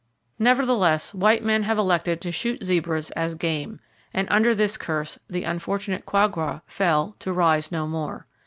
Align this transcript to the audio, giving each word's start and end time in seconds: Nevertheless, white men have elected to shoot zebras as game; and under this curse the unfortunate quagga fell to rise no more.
Nevertheless, 0.39 1.13
white 1.13 1.43
men 1.43 1.61
have 1.61 1.77
elected 1.77 2.21
to 2.21 2.31
shoot 2.31 2.63
zebras 2.63 3.11
as 3.11 3.35
game; 3.35 3.79
and 4.15 4.27
under 4.31 4.55
this 4.55 4.75
curse 4.75 5.19
the 5.29 5.43
unfortunate 5.43 6.07
quagga 6.07 6.63
fell 6.65 7.15
to 7.19 7.31
rise 7.31 7.71
no 7.71 7.85
more. 7.85 8.25